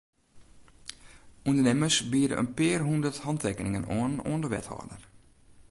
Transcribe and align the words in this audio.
Undernimmers 1.49 1.97
biede 2.11 2.37
in 2.41 2.49
pear 2.57 2.81
hûndert 2.87 3.21
hantekeningen 3.25 3.87
oan 3.97 4.13
oan 4.29 4.41
de 4.43 4.49
wethâlder. 4.53 5.01